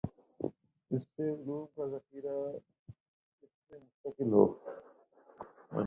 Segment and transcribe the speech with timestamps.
[0.91, 4.45] سے علوم کا ذخیرہ اس میں منتقل ہو